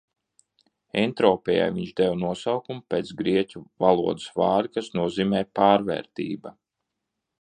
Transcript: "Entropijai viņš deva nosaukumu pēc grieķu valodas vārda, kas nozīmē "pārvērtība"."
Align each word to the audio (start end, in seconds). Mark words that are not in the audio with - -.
"Entropijai 1.01 1.67
viņš 1.75 1.91
deva 1.99 2.15
nosaukumu 2.21 2.83
pēc 2.93 3.11
grieķu 3.19 3.61
valodas 3.85 4.27
vārda, 4.41 4.73
kas 4.79 4.93
nozīmē 5.01 5.43
"pārvērtība"." 5.61 6.57